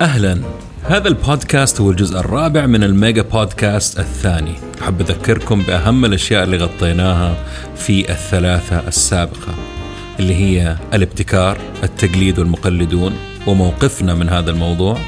[0.00, 0.40] أهلا.
[0.82, 4.54] هذا البودكاست هو الجزء الرابع من الميجا بودكاست الثاني.
[4.82, 7.36] أحب أذكركم بأهم الأشياء اللي غطيناها
[7.76, 9.54] في الثلاثة السابقة
[10.20, 13.12] اللي هي الابتكار التقليد والمقلدون
[13.46, 14.98] وموقفنا من هذا الموضوع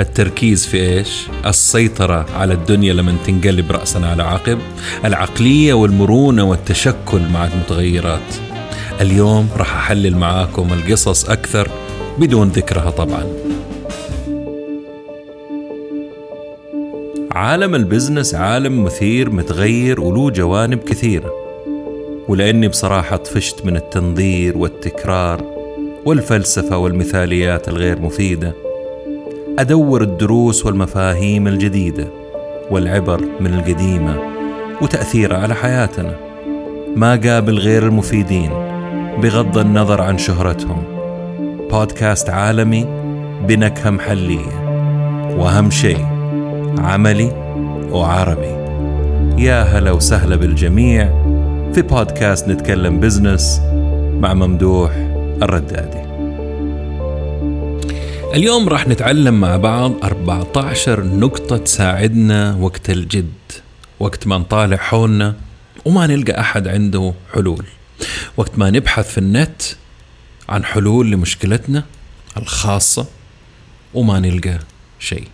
[0.00, 4.58] التركيز في إيش؟ السيطرة على الدنيا لما تنقلب رأسا على عقب
[5.04, 8.34] العقلية والمرونة والتشكل مع المتغيرات.
[9.00, 11.70] اليوم راح أحلل معاكم القصص أكثر
[12.18, 13.48] بدون ذكرها طبعاً.
[17.38, 21.32] عالم البزنس عالم مثير متغير وله جوانب كثيرة.
[22.28, 25.44] ولأني بصراحة طفشت من التنظير والتكرار
[26.04, 28.52] والفلسفة والمثاليات الغير مفيدة.
[29.58, 32.06] أدور الدروس والمفاهيم الجديدة
[32.70, 34.18] والعبر من القديمة
[34.82, 36.16] وتأثيرها على حياتنا.
[36.96, 38.50] ما قابل غير المفيدين
[39.22, 40.82] بغض النظر عن شهرتهم.
[41.70, 42.86] بودكاست عالمي
[43.48, 44.68] بنكهة محلية.
[45.36, 46.17] وأهم شيء
[46.78, 47.30] عملي
[47.90, 48.58] وعربي
[49.42, 51.04] يا هلا وسهلا بالجميع
[51.74, 53.60] في بودكاست نتكلم بزنس
[54.20, 54.92] مع ممدوح
[55.42, 56.08] الردادي.
[58.34, 63.32] اليوم راح نتعلم مع بعض 14 نقطة تساعدنا وقت الجد
[64.00, 65.34] وقت ما نطالع حولنا
[65.84, 67.64] وما نلقى أحد عنده حلول.
[68.36, 69.62] وقت ما نبحث في النت
[70.48, 71.84] عن حلول لمشكلتنا
[72.36, 73.06] الخاصة
[73.94, 74.58] وما نلقى
[74.98, 75.28] شيء.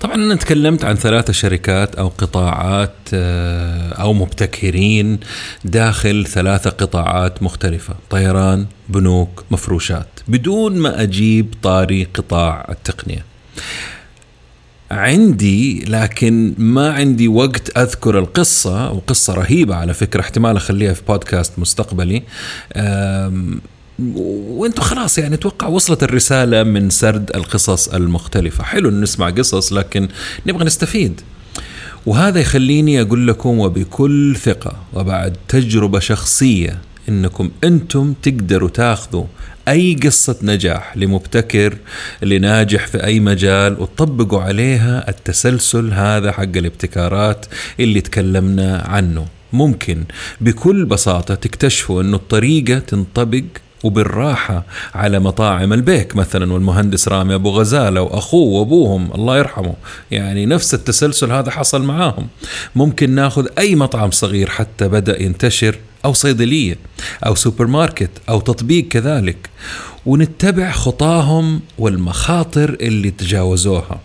[0.00, 5.20] طبعا أنا تكلمت عن ثلاثة شركات أو قطاعات آه، أو مبتكرين
[5.64, 13.24] داخل ثلاثة قطاعات مختلفة، طيران، بنوك، مفروشات، بدون ما أجيب طاري قطاع التقنية.
[14.90, 21.58] عندي لكن ما عندي وقت أذكر القصة وقصة رهيبة على فكرة احتمال أخليها في بودكاست
[21.58, 22.22] مستقبلي.
[23.98, 28.64] وأنتم خلاص يعني أتوقع وصلت الرسالة من سرد القصص المختلفة.
[28.64, 30.08] حلو ان نسمع قصص لكن
[30.46, 31.20] نبغى نستفيد.
[32.06, 36.78] وهذا يخليني أقول لكم وبكل ثقة وبعد تجربة شخصية
[37.08, 39.24] إنكم أنتم تقدروا تاخذوا
[39.68, 41.76] أي قصة نجاح لمبتكر
[42.22, 47.46] لناجح في أي مجال وتطبقوا عليها التسلسل هذا حق الابتكارات
[47.80, 49.26] اللي تكلمنا عنه.
[49.52, 50.04] ممكن
[50.40, 53.44] بكل بساطة تكتشفوا أنه الطريقة تنطبق
[53.84, 54.64] وبالراحة
[54.94, 59.74] على مطاعم البيك مثلا والمهندس رامي أبو غزالة وأخوه وأبوهم الله يرحمه.
[60.10, 62.28] يعني نفس التسلسل هذا حصل معاهم.
[62.74, 66.76] ممكن ناخذ أي مطعم صغير حتى بدأ ينتشر أو صيدلية
[67.26, 69.50] أو سوبر ماركت أو تطبيق كذلك.
[70.06, 74.00] ونتبع خطاهم والمخاطر اللي تجاوزوها.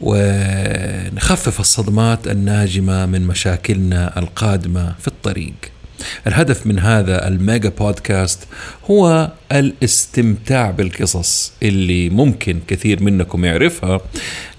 [0.00, 5.73] ونخفف الصدمات الناجمة من مشاكلنا القادمة في الطريق.
[6.26, 8.38] الهدف من هذا ال mega podcast
[8.90, 14.00] هو الاستمتاع بالقصص اللي ممكن كثير منكم يعرفها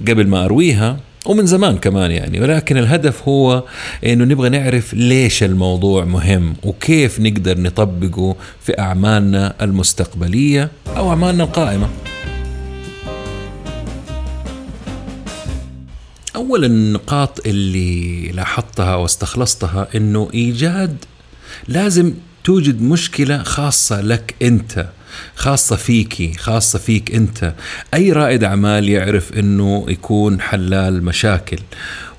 [0.07, 3.63] قبل ما أرويها ومن زمان كمان يعني ولكن الهدف هو
[4.05, 11.89] إنه نبغى نعرف ليش الموضوع مهم وكيف نقدر نطبقه في أعمالنا المستقبلية أو أعمالنا القائمة.
[16.35, 20.97] أول النقاط اللي لاحظتها واستخلصتها إنه إيجاد
[21.67, 24.87] لازم توجد مشكلة خاصة لك أنت
[25.35, 27.53] خاصة فيكي خاصة فيك أنت.
[27.93, 31.57] أي رائد أعمال يعرف أنه يكون حلال مشاكل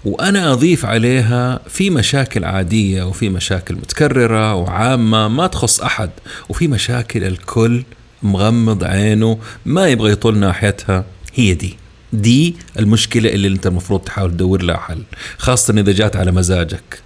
[0.04, 6.10] وأنا أضيف عليها في مشاكل عادية وفي مشاكل متكررة وعامة ما تخص أحد
[6.48, 7.82] وفي مشاكل الكل
[8.22, 11.04] مغمض عينه ما يبغى يطول ناحيتها.
[11.34, 11.76] هي دي.
[12.12, 15.02] دي المشكلة اللي أنت المفروض تحاول تدور لها حل
[15.38, 17.05] خاصة إذا جات على مزاجك.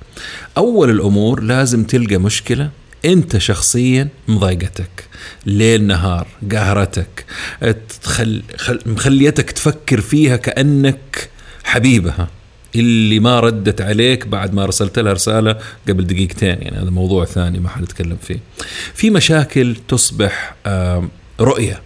[0.56, 2.70] أول الأمور لازم تلقى مشكلة
[3.04, 5.04] أنت شخصيا مضايقتك.
[5.47, 7.25] ليل نهار قهرتك
[8.03, 8.42] تخل...
[8.86, 11.28] مخليتك تفكر فيها كأنك
[11.64, 12.28] حبيبها.
[12.76, 15.56] اللي ما ردت عليك بعد ما رسلت لها رسالة
[15.88, 18.41] قبل دقيقتين يعني هذا موضوع ثاني ما حنتكلم فيه.
[18.94, 20.54] في مشاكل تصبح
[21.41, 21.80] رؤية.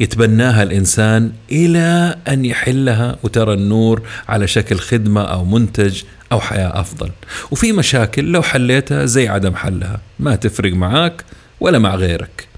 [0.00, 6.02] يتبناها الإنسان إلى أن يحلها وترى النور على شكل خدمة أو منتج
[6.32, 7.10] أو حياة أفضل.
[7.50, 11.24] وفي مشاكل لو حليتها زي عدم حلها ما تفرق معاك
[11.60, 12.48] ولا مع غيرك.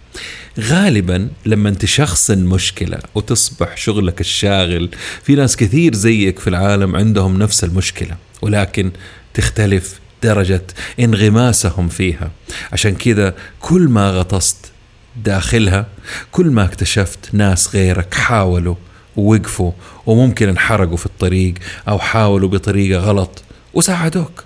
[0.61, 4.91] غالبا لما تشخصن مشكلة وتصبح شغلك الشاغل
[5.23, 8.91] في ناس كثير زيك في العالم عندهم نفس المشكلة ولكن
[9.35, 10.63] تختلف درجة
[11.01, 12.31] انغماسهم فيها.
[12.73, 14.73] عشان كذا كل ما غطست
[15.25, 15.87] داخلها.
[16.33, 18.75] كل ما اكتشفت ناس غيرك حاولوا
[19.17, 19.73] ووقفوا
[20.07, 21.55] وممكن انحرقوا في الطريق
[21.89, 23.43] أو حاولوا بطريقة غلط
[23.75, 24.45] وساعدوك.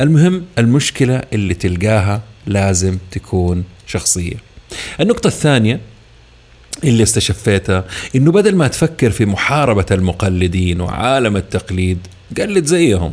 [0.00, 4.36] المهم المشكلة اللي تلقاها لازم تكون شخصية.
[5.00, 5.80] النقطة الثانية
[6.84, 7.84] اللي استشفيتها
[8.16, 11.98] إنه بدل ما تفكر في محاربة المقلدين وعالم التقليد
[12.38, 13.12] قلد زيهم.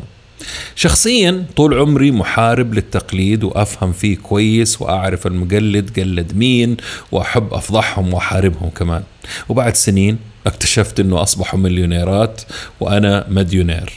[0.76, 6.78] شخصيا طول عمري محارب للتقليد وأفهم فيه كويس وأعرف المقلد قلد مين
[7.12, 9.04] وأحب أفضحهم وأحاربهم كمان.
[9.50, 10.18] وبعد سنين
[10.48, 12.42] اكتشفت إنه أصبحوا مليونيرات
[12.80, 13.94] وأنا مديونير.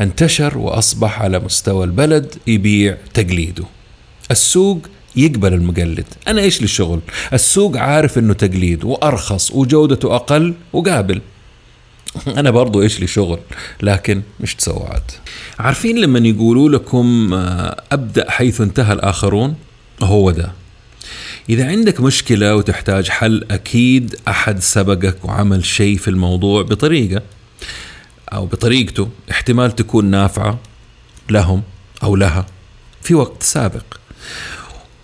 [0.00, 3.64] انتشر وأصبح على مستوى البلد يبيع تقليده.
[4.30, 4.78] السوق
[5.16, 6.06] يقبل المقلد.
[6.28, 7.00] أنا إيش لي شغل
[7.32, 11.20] السوق عارف إنه تقليد وأرخص وجودته أقل وقابل.
[12.28, 13.38] أنا برضو إيش لي شغل
[13.82, 15.10] لكن مش تسوى عاد
[15.58, 19.54] عارفين لما يقولوا لكم آه، أبدأ حيث انتهى الآخرون؟
[20.02, 20.52] هو ده.
[21.48, 27.22] إذا عندك مشكلة وتحتاج حل أكيد أحد سبقك وعمل شيء في الموضوع بطريقة
[28.32, 30.58] أو بطريقته احتمال تكون نافعة
[31.30, 31.62] لهم
[32.02, 32.46] أو لها
[33.02, 33.84] في وقت سابق.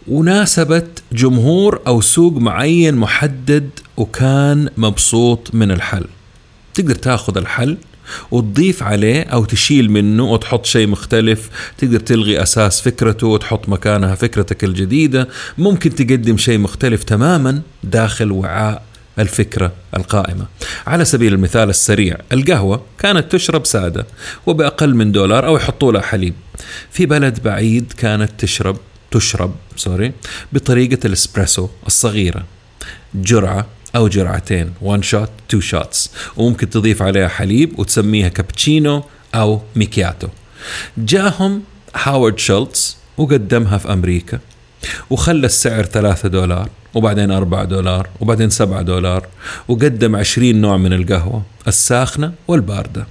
[0.09, 6.05] وناسبت جمهور أو سوق معين محدد وكان مبسوط من الحل.
[6.75, 7.77] تقدر تاخذ الحل
[8.31, 11.51] وتضيف عليه أو تشيل منه وتحط شيء مختلف.
[11.79, 15.29] تقدر تلغي أساس فكرته وتحط مكانها فكرتك الجديدة.
[15.59, 18.83] ممكن تقدم شيء مختلف تماما داخل وعاء
[19.19, 20.47] الفكرة القائمة.
[20.87, 24.07] على سبيل المثال السريع القهوة كانت تشرب سادة
[24.47, 26.35] وبأقل من دولار أو يحطوا لها حليب.
[26.91, 28.77] في بلد بعيد كانت تشرب
[29.11, 30.13] تشرب sorry
[30.53, 32.45] بطريقة الإسبريسو الصغيرة.
[33.15, 33.67] جرعة
[33.97, 34.73] أو جرعتين.
[34.83, 39.05] one shot two shots وممكن تضيف عليها حليب وتسميها كابتشينو
[39.35, 40.29] أو ميكياتو
[40.99, 41.63] جاهم
[41.95, 44.39] هاورد شولتز وقدمها في أمريكا.
[45.11, 49.27] وخلى السعر ثلاثة دولار وبعدين أربعة دولار وبعدين سبعة دولار
[49.69, 53.07] وقدم عشرين نوع من القهوة الساخنة والباردة.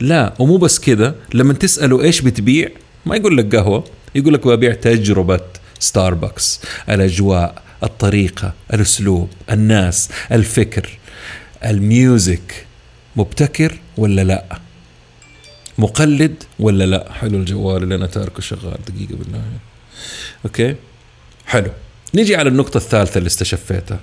[0.00, 2.68] لا ومو بس كذا لما تسأله إيش بتبيع
[3.06, 3.84] ما يقول لك قهوة
[4.14, 5.40] يقول لك ببيع تجربة
[5.78, 10.98] ستاربكس الأجواء الطريقة الأسلوب الناس الفكر.
[11.64, 12.66] الميوزك
[13.16, 14.58] مبتكر ولا لا؟
[15.78, 19.42] مقلد ولا لا؟ حلو الجوال اللي أنا تاركه شغال دقيقة بالله
[20.44, 20.74] أوكي؟
[21.46, 21.70] حلو.
[22.14, 24.00] نيجي على النقطة الثالثة اللي استشفيتها.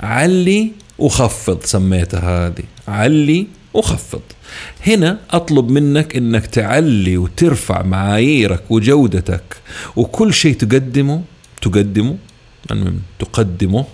[0.00, 2.64] علي وخفض سميتها هذه.
[2.88, 4.22] علي وخفض
[4.86, 9.56] هنا أطلب منك إنك تعلي وترفع معاييرك وجودتك
[9.96, 11.22] وكل شيء تقدمه
[11.62, 12.16] تقدمه
[13.18, 13.84] تقدمه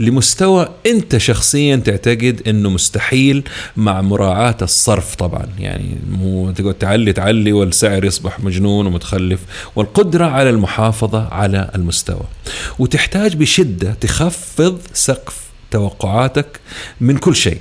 [0.00, 3.42] لمستوى أنت شخصيا تعتقد إنه مستحيل
[3.76, 5.46] مع مراعاة الصرف طبعا.
[5.58, 9.40] يعني مو تقعد تعلي تعلي والسعر يصبح مجنون ومتخلف
[9.76, 12.26] والقدرة على المحافظة على المستوى.
[12.78, 15.36] وتحتاج بشدة تخفض سقف
[15.70, 16.60] توقعاتك
[17.00, 17.60] من كل شيء.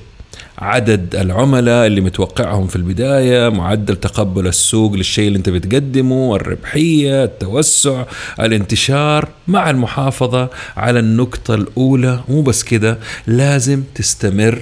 [0.57, 8.03] عدد العملاء اللي متوقعهم في البداية معدل تقبل السوق للشيء اللي انت بتقدمه الربحية التوسع
[8.39, 12.23] الانتشار مع المحافظة على النقطة الأولى.
[12.29, 14.61] مو بس كده لازم تستمر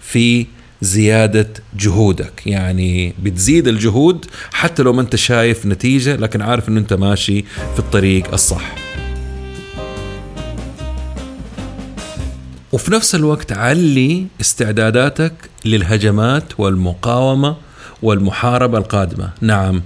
[0.00, 0.46] في
[0.80, 1.48] زيادة
[1.78, 2.46] جهودك.
[2.46, 7.78] يعني بتزيد الجهود حتى لو ما انت شايف نتيجة لكن عارف إنه انت ماشي في
[7.78, 8.81] الطريق الصح.
[12.72, 15.32] وفي نفس الوقت علي استعداداتك
[15.64, 17.56] للهجمات والمقاومة
[18.02, 19.82] والمحاربة القادمة، نعم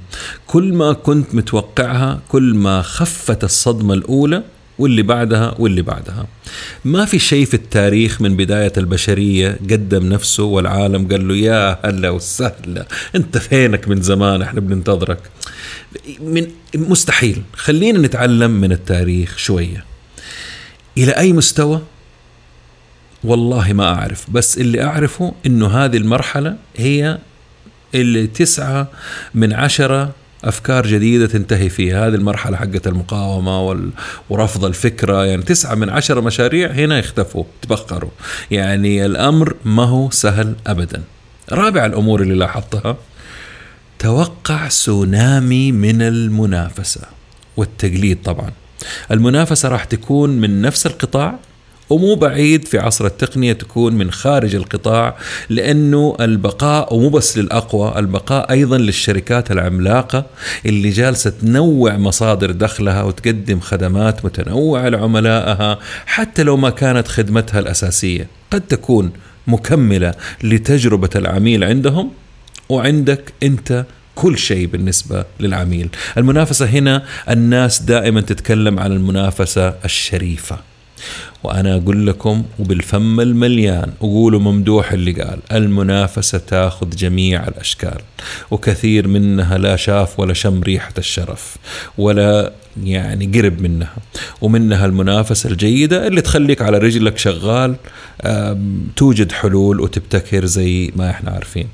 [0.47, 4.43] كل ما كنت متوقعها كل ما خفت الصدمة الأولى
[4.79, 6.27] واللي بعدها واللي بعدها.
[6.85, 12.11] ما في شيء في التاريخ من بداية البشرية قدم نفسه والعالم قال له يا هلا
[12.11, 15.19] وسهلا، أنت فينك من زمان إحنا بننتظرك.
[16.21, 19.85] من مستحيل، خلينا نتعلم من التاريخ شوية.
[20.99, 21.81] إلى أي مستوى
[23.27, 24.31] والله ما أعرف.
[24.31, 27.19] بس اللي أعرفه أنه هذه المرحلة هي
[27.95, 28.89] اللي تسعة
[29.35, 30.11] من عشرة
[30.45, 32.09] أفكار جديدة تنتهي فيها.
[32.09, 33.91] هذه المرحلة حقت المقاومة
[34.31, 35.25] ورفض الفكرة.
[35.25, 38.11] يعني تسعة من عشرة مشاريع هنا يختفوا تبخروا.
[38.51, 41.03] يعني الأمر ما هو سهل أبدا.
[41.53, 42.97] رابع الأمور اللي لاحظتها
[43.99, 47.01] توقع سونامي من المنافسة
[47.57, 48.51] والتقليد طبعا.
[49.11, 51.39] المنافسة راح تكون من نفس القطاع
[51.91, 55.17] ومو بعيد في عصر التقنية تكون من خارج القطاع
[55.49, 60.27] لأنه البقاء ومو بس للأقوى البقاء أيضا للشركات العملاقة
[60.67, 68.29] اللي جالسة تنوع مصادر دخلها وتقدم خدمات متنوعة لعملائها حتى لو ما كانت خدمتها الأساسية.
[68.51, 69.13] قد تكون
[69.47, 72.11] مكملة لتجربة العميل عندهم
[72.69, 75.89] وعندك أنت كل شيء بالنسبة للعميل.
[76.19, 80.76] المنافسة هنا الناس دائما تتكلم عن المنافسة الشريفة.
[81.45, 87.99] وأنا أقول لكم وبالفم المليان وقولوا ممدوح اللي قال المنافسة تاخذ جميع الأشكال
[88.51, 91.57] وكثير منها لا شاف ولا شم ريحة الشرف
[91.99, 92.53] ولا
[92.85, 93.97] يعني قرب منها
[94.41, 97.77] ومنها المنافسة الجيدة اللي تخليك على رجلك شغال
[98.97, 101.69] توجد حلول وتبتكر زي ما إحنا عارفين.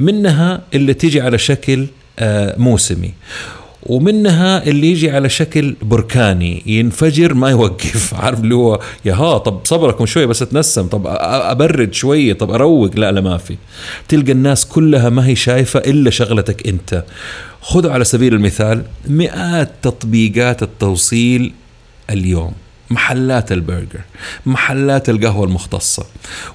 [0.00, 1.86] منها اللي تيجي على شكل
[2.18, 3.12] آه، موسمي.
[3.82, 8.14] ومنها اللي يجي على شكل بركاني ينفجر ما يوقف.
[8.24, 12.96] عارف اللي هو يا ها طب صبركم شوي بس اتنسم طب أبرد شوية طب أروق.
[12.96, 13.56] لا لا ما في.
[14.08, 17.04] تلقى الناس كلها ما هي شايفة إلا شغلتك أنت.
[17.62, 21.52] خذوا على سبيل المثال مئات تطبيقات التوصيل
[22.10, 22.52] اليوم.
[22.90, 24.00] محلات البرجر
[24.46, 26.06] محلات القهوة المختصة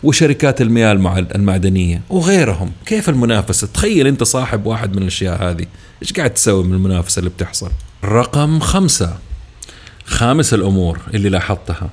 [0.04, 0.92] وشركات المياه
[1.36, 2.72] المعدنية وغيرهم.
[2.86, 5.66] كيف المنافسة؟ تخيل أنت صاحب واحد من الأشياء هذه.
[6.02, 7.72] إيش قاعد تسوي من المنافسة اللي بتحصل؟
[8.04, 9.18] رقم خمسة.
[10.06, 11.90] خامس الأمور اللي لاحظتها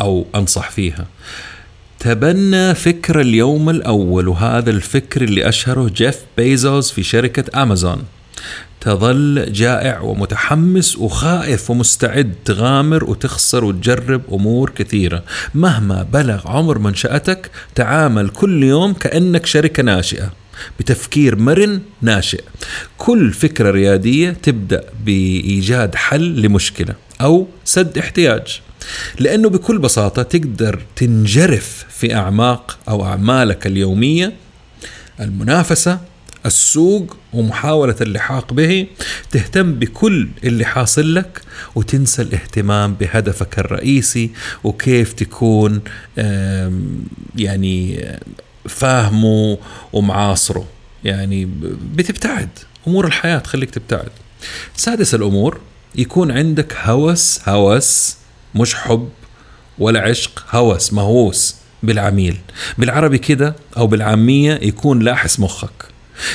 [0.00, 1.06] أو أنصح فيها.
[1.98, 8.02] تبنى فكر اليوم الأول وهذا الفكر اللي أشهره جيف بيزوس في شركة أمازون.
[8.80, 15.24] تظل جائع ومتحمس وخائف ومستعد تغامر وتخسر وتجرب أمور كثيرة.
[15.54, 20.32] مهما بلغ عمر منشأتك تعامل كل يوم كأنك شركة ناشئة
[20.80, 22.44] بتفكير مرن ناشئ.
[22.98, 28.60] كل فكرة ريادية تبدأ بإيجاد حل لمشكلة أو سد احتياج
[29.18, 34.32] لأنه بكل بساطة تقدر تنجرف في أعماق أو أعمالك اليومية.
[35.20, 36.00] المنافسة
[36.46, 38.86] السوق ومحاولة اللحاق به
[39.30, 41.42] تهتم بكل اللي حاصل لك
[41.74, 44.30] وتنسى الاهتمام بهدفك الرئيسي
[44.64, 45.80] وكيف تكون
[47.36, 48.06] يعني
[48.68, 49.58] فاهمه
[49.92, 50.66] ومعاصره.
[51.04, 51.48] يعني
[51.94, 52.48] بتبتعد.
[52.88, 54.10] أمور الحياة تخليك تبتعد.
[54.76, 55.60] سادس الأمور
[55.94, 58.16] يكون عندك هوس هوس
[58.54, 59.08] مش حب
[59.78, 62.38] ولا عشق هوس مهووس بالعميل.
[62.78, 65.88] بالعربي كده أو بالعامية يكون لاحس مخك.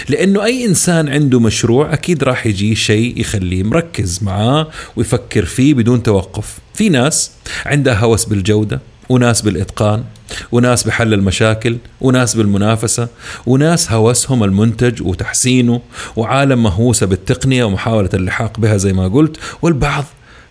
[0.09, 6.03] لأنه أي إنسان عنده مشروع أكيد راح يجي شيء يخليه مركز معاه ويفكر فيه بدون
[6.03, 6.57] توقف.
[6.73, 7.31] في ناس
[7.65, 10.03] عندها هوس بالجودة وناس بالإتقان
[10.51, 13.07] وناس بحل المشاكل وناس بالمنافسة
[13.45, 15.81] وناس هوسهم المنتج وتحسينه
[16.15, 20.05] وعالم مهووسة بالتقنية ومحاولة اللحاق بها زي ما قلت والبعض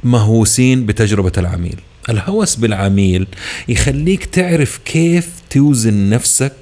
[0.04, 1.80] مهووسين بتجربة العميل.
[2.08, 3.26] الهوس بالعميل
[3.68, 6.52] يخليك تعرف كيف توزن نفسك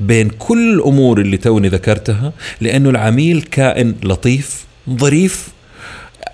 [0.00, 5.48] بين كل الأمور اللي توني ذكرتها لأنه العميل كائن لطيف ظريف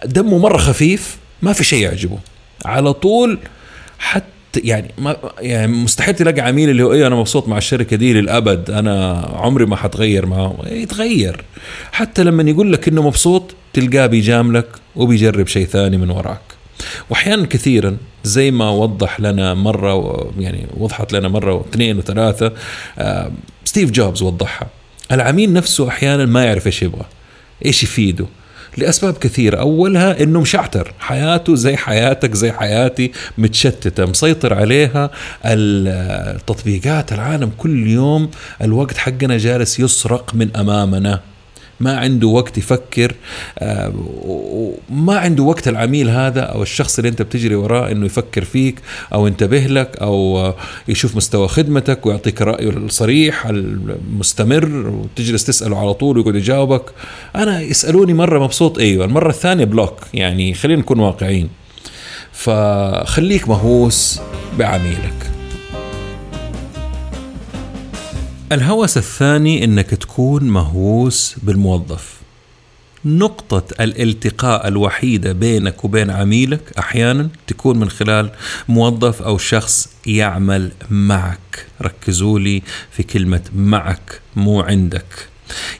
[0.05, 2.19] دمه مرة خفيف ما في شيء يعجبه.
[2.65, 3.39] على طول
[3.99, 8.13] حتى يعني ما يعني مستحيل تلاقي عميل اللي هو إيه أنا مبسوط مع الشركة دي
[8.13, 10.57] للأبد أنا عمري ما حتغير معه.
[10.67, 11.45] يتغير.
[11.93, 14.67] حتى لما يقول لك إنه مبسوط تلقاه بيجاملك
[14.97, 16.54] وبيجرب شيء ثاني من وراك.
[17.11, 22.53] وأحيانا كثيرا زي ما وضح لنا مرة يعني وضحت لنا مرة واثنين وثلاثة
[22.99, 23.33] آه
[23.65, 24.69] ستيف جوبز وضحها.
[25.13, 27.05] العميل نفسه أحيانا ما يعرف إيش يبغى
[27.65, 28.27] إيش يفيده.
[28.79, 29.57] لأسباب كثيرة.
[29.57, 30.93] أولها إنه مشعتر.
[30.99, 34.05] حياته زي حياتك زي حياتي متشتتة.
[34.05, 35.11] مسيطر عليها
[35.45, 38.31] التطبيقات العالم كل يوم.
[38.63, 41.21] الوقت حقنا جالس يسرق من أمامنا.
[41.81, 43.15] ما عنده وقت يفكر
[43.59, 43.93] آه،
[44.91, 48.81] ما عنده وقت العميل هذا أو الشخص اللي أنت بتجري وراه إنه يفكر فيك
[49.13, 50.53] أو ينتبه لك أو
[50.89, 56.85] يشوف مستوى خدمتك ويعطيك رأيه الصريح المستمر وتجلس تسأله على طول ويقعد يجاوبك.
[57.37, 61.49] أنا يسألوني مرة مبسوط أيوه المره الثانية بلوك يعني خلينا نكون واقعيين.
[62.33, 64.21] فخليك مهووس
[64.59, 65.34] بعميلك.
[68.53, 72.15] الهوس الثاني إنك تكون مهووس بالموظف.
[73.05, 78.31] نقطة الالتقاء الوحيدة بينك وبين عميلك أحيانا تكون من خلال
[78.69, 81.67] موظف أو شخص يعمل معك.
[81.83, 85.29] ركزوا لي في كلمة معك مو عندك.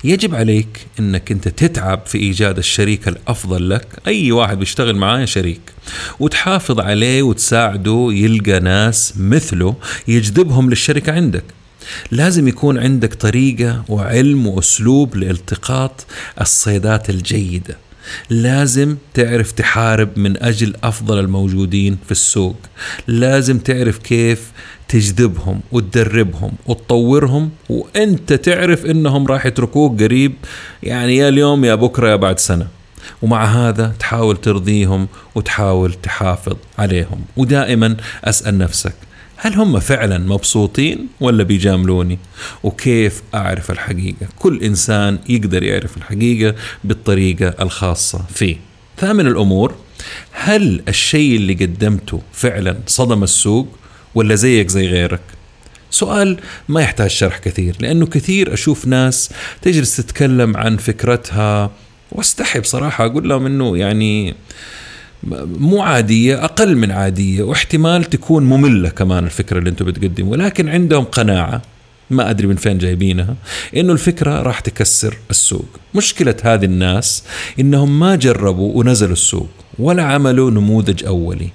[0.05, 3.87] يجب عليك إنك أنت تتعب في إيجاد الشريك الأفضل لك.
[4.07, 5.61] أي واحد بيشتغل معايا شريك.
[6.21, 9.75] وتحافظ عليه وتساعده يلقى ناس مثله
[10.09, 11.45] يجذبهم للشركة عندك.
[12.11, 16.07] لازم يكون عندك طريقة وعلم وأسلوب لالتقاط
[16.41, 17.77] الصيدات الجيدة.
[18.31, 22.57] لازم تعرف تحارب من أجل أفضل الموجودين في السوق.
[23.07, 24.53] لازم تعرف كيف
[24.89, 30.35] تجذبهم وتدربهم وتطورهم وأنت تعرف إنهم راح يتركوك قريب
[30.83, 32.67] يعني يا اليوم يا بكرة يا بعد سنة.
[33.23, 37.21] ومع هذا تحاول ترضيهم وتحاول تحافظ عليهم.
[37.37, 38.95] ودائما أسأل نفسك
[39.37, 42.19] هل هم فعلا مبسوطين ولا بيجاملوني؟
[42.63, 48.57] وكيف أعرف الحقيقة؟ كل إنسان يقدر يعرف الحقيقة بالطريقة الخاصة فيه.
[48.99, 49.75] ثامن الأمور
[50.33, 53.69] هل الشيء اللي قدمته فعلا صدم السوق
[54.15, 55.21] ولا زيك زي غيرك؟
[55.91, 59.31] سؤال ما يحتاج شرح كثير لأنه كثير أشوف ناس
[59.63, 61.71] تجلس تتكلم عن فكرتها
[62.13, 64.35] واستحي بصراحة أقول لهم أنه يعني
[65.59, 70.33] مو عادية أقل من عادية واحتمال تكون مملة كمان الفكرة اللي أنتم بتقدموا.
[70.33, 71.63] ولكن عندهم قناعة
[72.11, 73.35] ما أدري من فين جايبينها
[73.77, 75.69] إنه الفكرة راح تكسر السوق.
[75.95, 77.25] مشكلة هذه الناس
[77.61, 81.49] إنهم ما جربوا ونزلوا السوق ولا عملوا نموذج أولي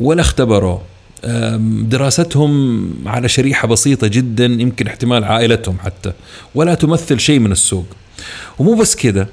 [0.00, 0.82] ولا اختبروه
[1.82, 6.12] دراستهم على شريحة بسيطة جدا يمكن احتمال عائلتهم حتى
[6.54, 7.86] ولا تمثل شيء من السوق.
[8.58, 9.28] ومو بس كده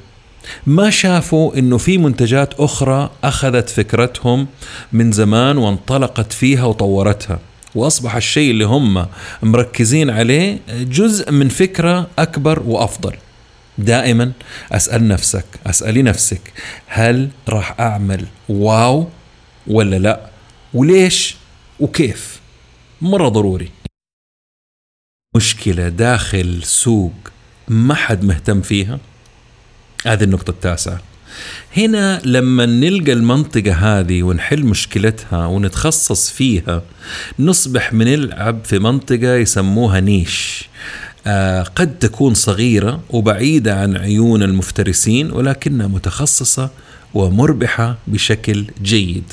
[0.67, 4.47] ما شافوا إنه في منتجات أخرى أخذت فكرتهم
[4.93, 7.39] من زمان وانطلقت فيها وطورتها.
[7.75, 9.07] وأصبح الشيء اللي هم
[9.43, 13.13] مركزين عليه جزء من فكرة أكبر وأفضل.
[13.77, 14.31] دائما
[14.71, 16.53] أسأل نفسك اسالي نفسك
[16.87, 19.07] هل راح أعمل واو
[19.67, 20.29] ولا لا؟
[20.73, 21.35] وليش؟
[21.79, 22.41] وكيف؟
[23.01, 23.71] مرة ضروري.
[25.35, 27.13] مشكلة داخل سوق
[27.67, 28.99] ما حد مهتم فيها.
[30.05, 31.01] هذه النقطة التاسعة.
[31.77, 36.81] هنا لما نلقى المنطقة هذه ونحل مشكلتها ونتخصص فيها
[37.39, 40.69] نصبح بنلعب في منطقة يسموها نيش.
[41.27, 46.69] آه قد تكون صغيرة وبعيدة عن عيون المفترسين ولكنها متخصصة
[47.13, 49.23] ومربحة بشكل جيد.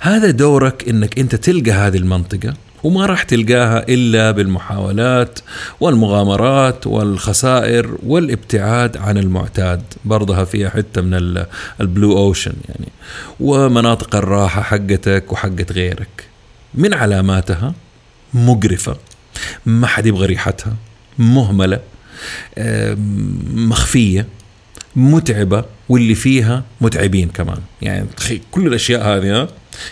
[0.00, 2.54] هذا دورك إنك أنت تلقى هذه المنطقة
[2.84, 5.38] وما راح تلقاها إلا بالمحاولات
[5.80, 11.44] والمغامرات والخسائر والابتعاد عن المعتاد برضها فيها حتة من
[11.80, 12.88] البلو أوشن يعني
[13.40, 16.24] ومناطق الراحة حقتك وحقت غيرك.
[16.74, 17.74] من علاماتها؟
[18.34, 18.96] مقرفة
[19.66, 20.74] ما حد يبغى ريحتها
[21.18, 21.80] مهملة
[23.54, 24.26] مخفية
[24.96, 27.58] متعبة واللي فيها متعبين كمان.
[27.82, 28.06] يعني
[28.50, 29.48] كل الأشياء هذه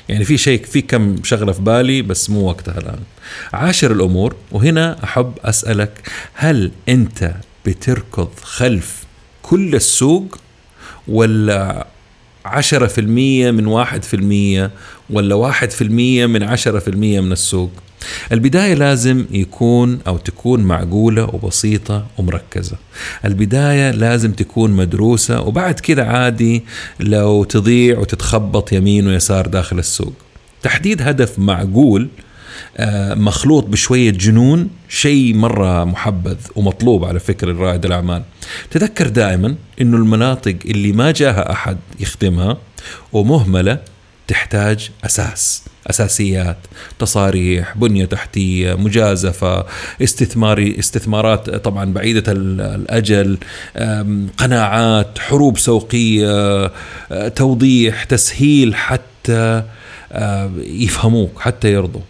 [0.08, 2.98] يعني في شيء في كم شغلة في بالي بس مو وقتها الآن.
[3.52, 7.34] عاشر الأمور وهنا أحب أسألك هل أنت
[7.66, 9.04] بتركض خلف
[9.42, 10.38] كل السوق
[11.08, 11.86] ولا
[12.44, 14.70] عشرة في المية من واحد في المية
[15.10, 17.70] ولا واحد في المية من عشرة في المية من السوق؟
[18.32, 22.76] البداية لازم يكون أو تكون معقولة وبسيطة ومركزة.
[23.24, 26.64] البداية لازم تكون مدروسة وبعد كده عادي
[27.00, 30.14] لو تضيع وتتخبط يمين ويسار داخل السوق.
[30.62, 32.08] تحديد هدف معقول
[32.76, 38.22] آه، مخلوط بشوية جنون شيء مرة محبذ ومطلوب على فكرة رائد الأعمال.
[38.70, 42.58] تذكر دائما أنه المناطق اللي ما جاها أحد يخدمها
[43.12, 43.78] ومهملة
[44.28, 46.56] تحتاج أساس أساسيات
[46.98, 49.66] تصاريح بنية تحتية مجازفة
[50.02, 53.38] استثماري استثمارات طبعا بعيدة الأجل
[54.38, 56.72] قناعات حروب سوقية
[57.28, 59.62] توضيح تسهيل حتى
[60.58, 62.00] يفهموك حتى يرضوا.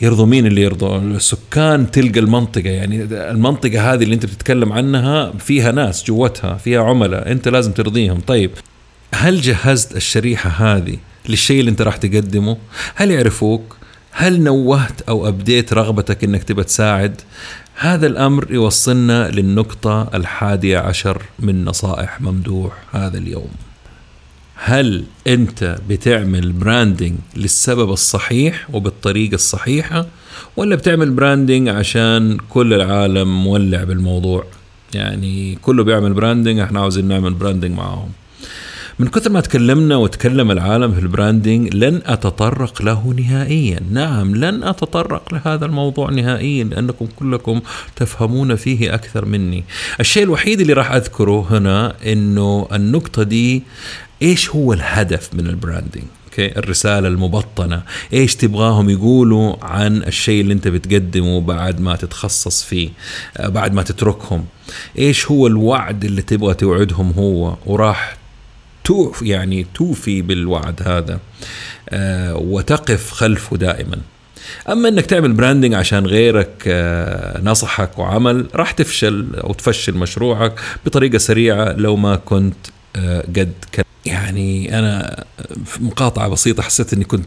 [0.00, 5.72] يرضوا مين اللي يرضوا؟ السكان تلقى المنطقة يعني المنطقة هذه اللي أنت بتتكلم عنها فيها
[5.72, 8.20] ناس جوتها فيها عملاء أنت لازم ترضيهم.
[8.20, 8.50] طيب
[9.14, 10.96] هل جهزت الشريحة هذه
[11.28, 12.56] للشيء اللي انت راح تقدمه؟
[12.94, 13.76] هل يعرفوك؟
[14.10, 17.20] هل نوهت أو أبديت رغبتك إنك تبى تساعد؟
[17.74, 23.48] هذا الأمر يوصلنا للنقطة الحادية عشر من نصائح ممدوح هذا اليوم.
[24.54, 30.06] هل انت بتعمل branding للسبب الصحيح وبالطريقة الصحيحة
[30.56, 34.44] ولا بتعمل branding عشان كل العالم مولع بالموضوع؟
[34.94, 38.08] يعني كله بيعمل branding إحنا عاوزين نعمل branding معاهم.
[39.02, 43.80] من كثر ما تكلمنا وتكلم العالم في ال branding لن أتطرق له نهائيا.
[43.90, 47.60] نعم لن أتطرق لهذا الموضوع نهائيا لأنكم كلكم
[47.96, 49.64] تفهمون فيه أكثر مني.
[50.00, 53.62] الشيء الوحيد اللي راح أذكره هنا أنه النقطة دي
[54.22, 57.82] إيش هو الهدف من ال branding okay؟ الرسالة المبطنة.
[58.12, 62.88] إيش تبغاهم يقولوا عن الشيء اللي أنت بتقدمه بعد ما تتخصص فيه
[63.38, 64.44] بعد ما تتركهم؟
[64.98, 68.21] إيش هو الوعد اللي تبغى توعدهم هو؟ وراح
[69.22, 71.18] يعني توفي بالوعد هذا
[71.90, 73.98] آه وتقف خلفه دائما.
[74.68, 81.18] أما إنك تعمل branding عشان غيرك آه نصحك وعمل راح تفشل أو تفشل مشروعك بطريقة
[81.18, 82.56] سريعة لو ما كنت
[82.96, 83.52] آه قد
[84.06, 85.24] يعني أنا
[85.80, 87.26] مقاطعة بسيطة حسيت إني كنت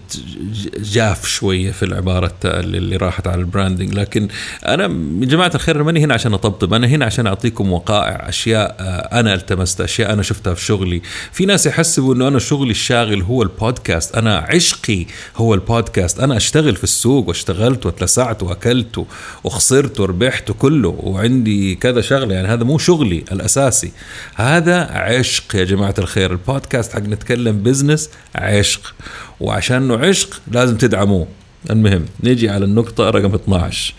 [0.77, 4.27] جاف شوية في العبارة اللي راحت على ال branding لكن
[4.65, 8.75] أنا يا جماعة الخير ماني هنا عشان أطبطب أنا هنا عشان أعطيكم وقائع أشياء
[9.11, 11.01] أنا التمست أشياء أنا شفتها في شغلي.
[11.31, 15.05] في ناس يحسبوا إنه أنا شغلي الشاغل هو البودكاست أنا عشقي
[15.37, 19.05] هو البودكاست أنا أشتغل في السوق واشتغلت واتلسعت وأكلت
[19.43, 23.91] وخسرت وربحت كله وعندي كذا شغلة يعني هذا مو شغلي الأساسي.
[24.35, 28.95] هذا عشق يا جماعة الخير البودكاست حق نتكلم بزنس عشق.
[29.39, 31.27] وعشان إنه عشق لازم تدعموه.
[31.69, 33.93] المهم نيجي على النقطة رقم 12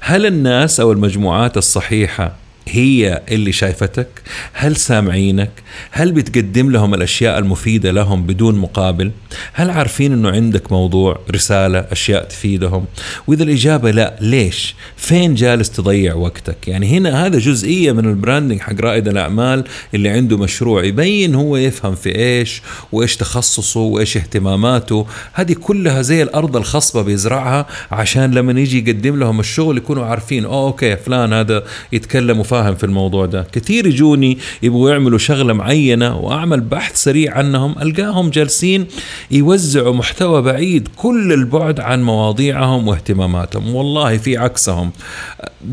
[0.00, 2.36] هل الناس أو المجموعات الصحيحة
[2.70, 4.08] هي اللي شايفتك؟
[4.52, 5.50] هل سامعينك؟
[5.90, 9.10] هل بتقدم لهم الأشياء المفيدة لهم بدون مقابل؟
[9.52, 12.84] هل عارفين إنه عندك موضوع رسالة أشياء تفيدهم؟
[13.26, 18.60] وإذا الإجابة لا ليش؟ فين جالس تضيع وقتك؟ يعني هنا هذا جزئية من ال branding
[18.60, 25.06] حق رائد الأعمال اللي عنده مشروع يبين هو يفهم في إيش وإيش تخصصه وإيش اهتماماته.
[25.32, 30.66] هذه كلها زي الأرض الخصبة بيزرعها عشان لما يجي يقدم لهم الشغل يكونوا عارفين أوه
[30.66, 33.46] okay فلان هذا يتكلم وفاهم في الموضوع ده.
[33.52, 38.86] كثير يجوني يبغوا يعملوا شغلة معينة وأعمل بحث سريع عنهم ألقاهم جالسين
[39.30, 43.74] يوزعوا محتوى بعيد كل البعد عن مواضيعهم واهتماماتهم.
[43.74, 44.90] والله في عكسهم.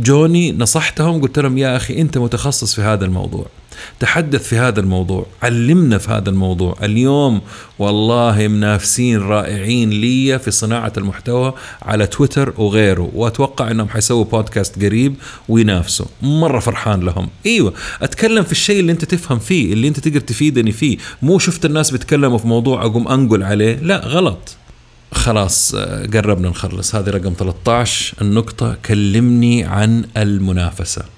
[0.02, 3.46] جوني نصحتهم قلت لهم يا أخي أنت متخصص في هذا الموضوع.
[4.00, 6.78] تحدث في هذا الموضوع علمنا في هذا الموضوع.
[6.84, 7.42] اليوم
[7.80, 15.16] والله منافسين رائعين لي في صناعة المحتوى على تويتر وغيره وأتوقع أنهم حيسووا بودكاست قريب
[15.50, 16.06] وينافسوا.
[16.22, 17.30] مرة فرحان لهم.
[17.46, 20.98] أيوة أتكلم في الشيء اللي أنت تفهم فيه اللي أنت تقدر تفيدني فيه.
[21.22, 23.76] مو شفت الناس بيتكلموا في موضوع أقوم أنقل عليه.
[23.76, 24.56] لا غلط.
[25.12, 25.76] خلاص
[26.14, 26.96] قربنا نخلص.
[26.96, 28.78] هذه رقم 13 النقطة.
[28.86, 31.17] كلمني عن المنافسة.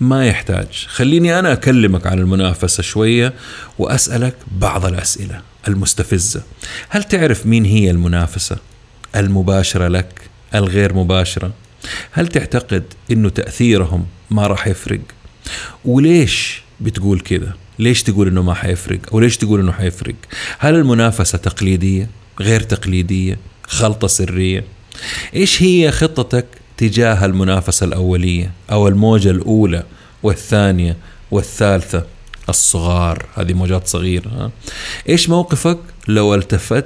[0.00, 0.86] ما يحتاج.
[0.88, 3.34] خليني أنا أكلمك عن المنافسة شوية
[3.78, 6.42] وأسألك بعض الأسئلة المستفزة.
[6.88, 8.56] هل تعرف مين هي المنافسة؟
[9.16, 10.20] المباشرة لك؟
[10.54, 11.52] الغير مباشرة؟
[12.10, 15.00] هل تعتقد أنه تأثيرهم ما راح يفرق؟
[15.84, 20.14] وليش بتقول كذا؟ ليش تقول إنه ما حيفرق؟ أو ليش تقول إنه حيفرق؟
[20.58, 22.10] هل المنافسة تقليدية؟
[22.40, 24.64] غير تقليدية؟ خلطة سرية؟
[25.34, 26.46] إيش هي خطتك
[26.78, 29.82] تجاه المنافسة الأولية أو الموجة الأولى
[30.22, 30.96] والثانية
[31.30, 32.04] والثالثة
[32.48, 33.26] الصغار.
[33.34, 34.50] هذه موجات صغيرة؟
[35.08, 36.84] إيش موقفك؟ لو التفت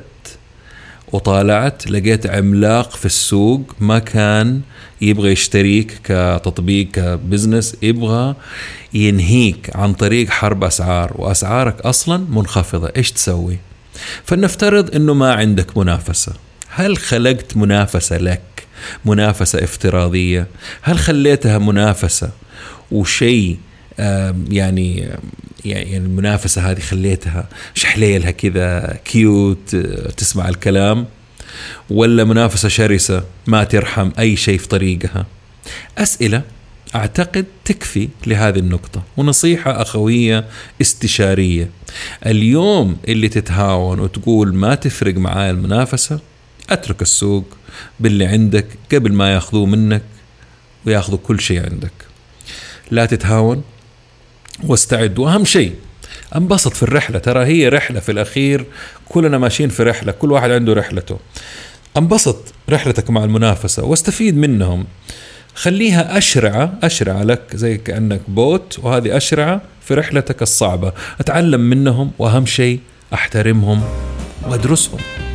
[1.12, 4.60] وطالعت لقيت عملاق في السوق ما كان
[5.00, 8.34] يبغى يشتريك كتطبيق كبزنس يبغى
[8.94, 12.92] ينهيك عن طريق حرب أسعار وأسعارك أصلا منخفضة.
[12.96, 13.58] إيش تسوي؟
[14.24, 16.32] فلنفترض أنه ما عندك منافسة.
[16.68, 18.51] هل خلقت منافسة لك؟
[19.04, 20.46] منافسة افتراضية.
[20.82, 22.30] هل خليتها منافسة؟
[22.90, 23.58] وشيء
[24.50, 25.08] يعني
[25.64, 29.76] يعني المنافسة هذه خليتها شحليلها كذا كيوت
[30.16, 31.06] تسمع الكلام؟
[31.90, 35.26] ولا منافسة شرسة ما ترحم أي شيء في طريقها؟
[35.98, 36.42] أسئلة
[36.94, 39.02] أعتقد تكفي لهذه النقطة.
[39.16, 40.44] ونصيحة أخوية
[40.80, 41.70] استشارية.
[42.26, 46.20] اليوم اللي تتهاون وتقول ما تفرق معاي المنافسة
[46.70, 47.44] أترك السوق.
[48.00, 50.02] باللي عندك قبل ما ياخذوه منك
[50.86, 51.92] وياخذوا كل شيء عندك.
[52.90, 53.62] لا تتهاون
[54.64, 55.18] واستعد.
[55.18, 55.74] وأهم شيء
[56.36, 57.18] انبسط في الرحلة.
[57.18, 58.66] ترى هي رحلة في الأخير
[59.08, 61.18] كلنا ماشيين في رحلة كل واحد عنده رحلته.
[61.96, 64.86] انبسط رحلتك مع المنافسة واستفيد منهم.
[65.54, 70.92] خليها أشرعة أشرعة لك زي كأنك بوت وهذه أشرعة في رحلتك الصعبة.
[71.20, 72.80] أتعلم منهم وأهم شيء
[73.14, 73.82] أحترمهم
[74.42, 75.31] وأدرسهم.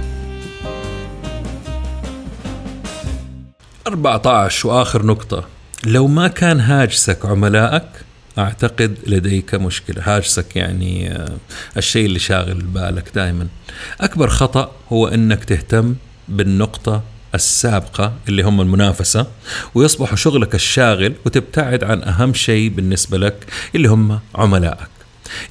[3.88, 5.44] 14 وآخر نقطة.
[5.86, 7.90] لو ما كان هاجسك عملائك
[8.38, 10.04] أعتقد لديك مشكلة.
[10.06, 11.38] هاجسك يعني آه،
[11.78, 13.48] الشيء اللي شاغل بالك دائما
[14.02, 15.96] أكبر خطأ هو إنك تهتم
[16.28, 17.04] بالنقطة
[17.36, 19.28] السابقة اللي هم المنافسة
[19.76, 23.46] ويصبح شغلك الشاغل وتبتعد عن أهم شيء بالنسبة لك
[23.76, 24.90] اللي هم عملائك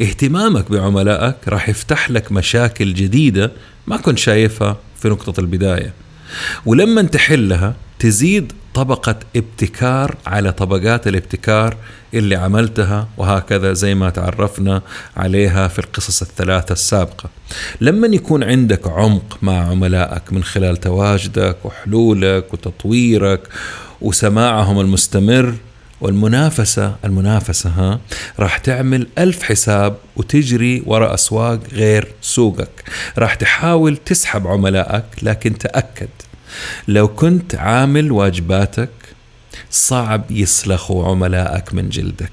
[0.02, 3.52] اهتمامك بعملائك راح يفتح لك مشاكل جديدة
[3.86, 6.05] ما كنت شايفها في نقطة البداية.
[6.66, 11.76] ولما تحلها تزيد طبقة ابتكار على طبقات الابتكار
[12.14, 14.82] اللي عملتها وهكذا زي ما تعرفنا
[15.16, 17.30] عليها في القصص الثلاثة السابقة.
[17.80, 23.40] لما يكون عندك عمق مع عملائك من خلال تواجدك وحلولك وتطويرك
[24.00, 25.54] وسماعهم المستمر
[26.00, 28.00] والمنافسة المنافسة ها
[28.38, 32.90] راح تعمل ألف حساب وتجري وراء أسواق غير سوقك.
[33.18, 36.08] راح تحاول تسحب عملائك لكن تأكد.
[36.88, 38.90] لو كنت عامل واجباتك
[39.70, 42.30] صعب يسلخوا عملائك من جلدك.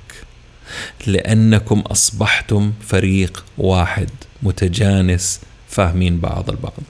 [1.07, 4.09] لأنكم أصبحتم فريق واحد
[4.43, 6.83] متجانس فاهمين بعض البعض.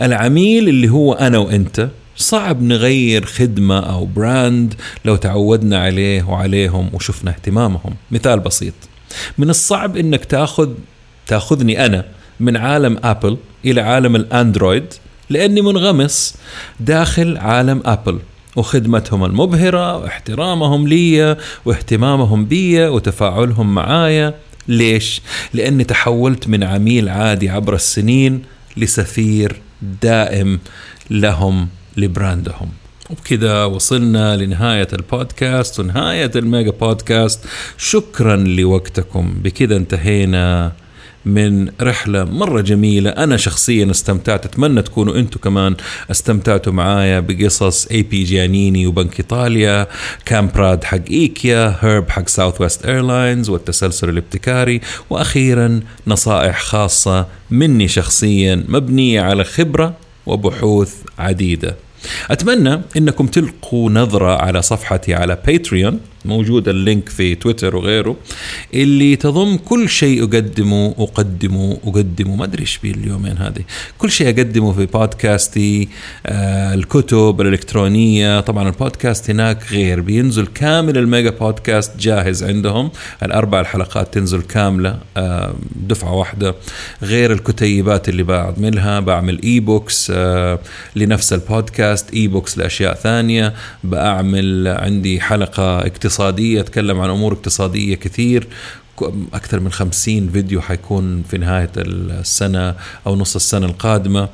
[0.00, 4.74] العميل اللي هو أنا وأنت صعب نغير خدمة أو brand
[5.04, 7.94] لو تعودنا عليه وعليهم وشفنا اهتمامهم.
[8.10, 8.74] مثال بسيط.
[9.38, 10.70] من الصعب إنك تأخذ
[11.26, 12.04] تأخذني أنا
[12.40, 14.84] من عالم Apple إلى عالم ال Android
[15.30, 16.34] لأني منغمس
[16.80, 18.18] داخل عالم Apple
[18.56, 24.34] وخدمتهم المبهرة واحترامهم لي واهتمامهم بي وتفاعلهم معايا.
[24.68, 25.20] ليش؟
[25.54, 28.42] لأني تحولت من عميل عادي عبر السنين
[28.76, 29.56] لسفير
[30.02, 30.60] دائم
[31.10, 31.68] لهم.
[31.96, 32.68] ل brand هم.
[33.10, 37.44] وبكذا وصلنا لنهاية البودكاست ونهاية ال mega podcast.
[37.78, 39.34] شكرا لوقتكم.
[39.42, 40.72] بكذا انتهينا
[41.24, 43.10] من رحلة مرة جميلة.
[43.10, 44.46] أنا شخصيا استمتعت.
[44.46, 45.76] أتمنى تكونوا أنتم كمان
[46.10, 48.24] استمتعتوا معايا بقصص A.P.
[48.24, 49.86] Giannini وبنك إيطاليا
[50.24, 54.80] كامبراد حق إيكيا هيرب حق Southwest Airlines والتسلسل الابتكاري
[55.10, 61.76] وأخيرا نصائح خاصة مني شخصيا مبنية على خبرة وبحوث عديدة.
[62.30, 68.16] أتمنى أنكم تلقوا نظرة على صفحتي على Patreon موجود ال link في تويتر وغيره
[68.74, 73.64] اللي تضم كل شيء أقدمه أقدمه أقدمه ما أدري إيش بيه اليومين هذه.
[73.98, 75.88] كل شيء أقدمه في بودكاستي
[76.26, 78.40] آه الكتب الإلكترونية.
[78.40, 82.90] طبعا البودكاست هناك غير بينزل كامل ال mega podcast جاهز عندهم.
[83.22, 86.54] الأربع الحلقات تنزل كاملة آه دفعة واحدة.
[87.02, 90.58] غير الكتيبات اللي بعملها بعمل e-books آه
[90.96, 93.54] لنفس البودكاست e-books لأشياء ثانية.
[93.84, 98.46] بعمل عندي اقتصادية اقتصادية أتكلم عن أمور اقتصادية كثير.
[99.34, 102.74] أكثر من خمسين فيديو حيكون في نهاية السنة
[103.06, 104.28] أو نص السنة القادمة.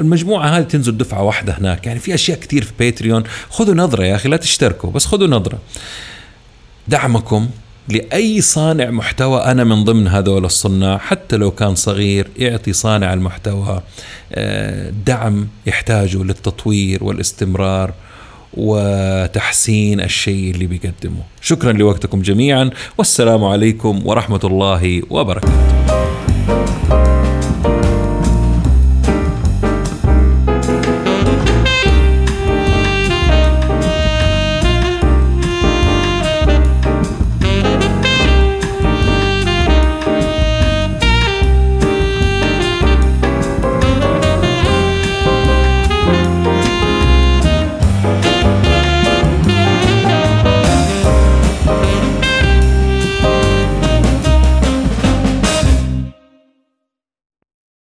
[0.00, 1.86] المجموعة هذه تنزل دفعة واحدة هناك.
[1.86, 5.58] يعني في أشياء كثير في باتريون خذوا نظرة يا أخي لا تشتركوا بس خذوا نظرة.
[6.88, 7.48] دعمكم
[7.88, 13.82] لأي صانع محتوى أنا من ضمن هذول الصناع حتى لو كان صغير يعطي صانع المحتوى.
[14.32, 17.94] آه، دعم يحتاجه للتطوير والاستمرار.
[18.56, 21.22] وتحسين الشيء اللي بيقدمه.
[21.40, 25.83] شكرا لوقتكم جميعا والسلام عليكم ورحمة الله وبركاته.